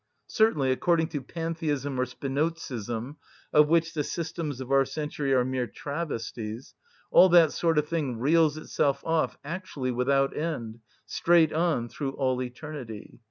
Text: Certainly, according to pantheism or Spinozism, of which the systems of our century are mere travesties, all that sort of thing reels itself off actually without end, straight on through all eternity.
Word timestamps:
Certainly, 0.25 0.71
according 0.71 1.09
to 1.09 1.21
pantheism 1.21 1.99
or 1.99 2.05
Spinozism, 2.07 3.17
of 3.53 3.67
which 3.67 3.93
the 3.93 4.03
systems 4.03 4.59
of 4.59 4.71
our 4.71 4.83
century 4.83 5.31
are 5.31 5.45
mere 5.45 5.67
travesties, 5.67 6.73
all 7.11 7.29
that 7.29 7.51
sort 7.53 7.77
of 7.77 7.87
thing 7.87 8.17
reels 8.17 8.57
itself 8.57 9.03
off 9.05 9.37
actually 9.43 9.91
without 9.91 10.35
end, 10.35 10.79
straight 11.05 11.53
on 11.53 11.87
through 11.87 12.13
all 12.13 12.41
eternity. 12.41 13.19